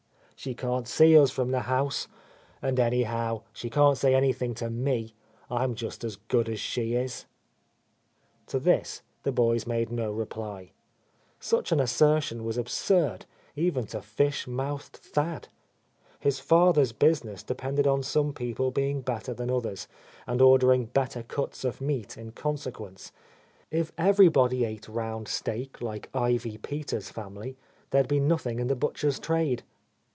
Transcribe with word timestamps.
"She 0.43 0.55
can't 0.55 0.87
see 0.87 1.15
us 1.15 1.29
from 1.29 1.51
the 1.51 1.59
house. 1.59 2.07
And 2.63 2.79
any 2.79 3.03
how, 3.03 3.43
she 3.53 3.69
can't 3.69 3.95
say 3.95 4.15
anything 4.15 4.55
to 4.55 4.71
me. 4.71 5.13
I'm 5.51 5.75
just 5.75 6.03
as 6.03 6.15
good 6.15 6.49
as 6.49 6.59
she 6.59 6.95
is." 6.95 6.95
A 6.95 6.97
Lost 6.97 7.23
Lady 7.23 8.47
To 8.47 8.59
this 8.59 9.01
the 9.21 9.31
boys 9.31 9.67
made 9.67 9.91
no 9.91 10.11
reply. 10.11 10.71
Such 11.39 11.71
an 11.71 11.79
assertion 11.79 12.43
was 12.43 12.57
absurd 12.57 13.27
even 13.55 13.85
to 13.85 14.01
fish 14.01 14.47
mouthed 14.47 14.97
Thad; 14.97 15.49
his 16.19 16.39
father's 16.39 16.91
business 16.91 17.43
depended 17.43 17.85
upon 17.85 18.01
some 18.01 18.33
people 18.33 18.71
being 18.71 19.01
better 19.01 19.35
than 19.35 19.51
others, 19.51 19.87
and 20.25 20.41
ordering 20.41 20.85
better 20.85 21.21
cuts 21.21 21.63
of 21.63 21.81
meat 21.81 22.17
in 22.17 22.31
consequence. 22.31 23.11
If 23.69 23.91
everybody 23.95 24.65
ate 24.65 24.87
round 24.87 25.27
steak 25.27 25.81
like 25.83 26.09
Ivy 26.15 26.57
Peters' 26.57 27.11
family, 27.11 27.57
there 27.91 28.01
would 28.01 28.09
be 28.09 28.19
nothing 28.19 28.57
in 28.57 28.69
the 28.69 28.75
butcher's 28.75 29.19
trade. 29.19 29.61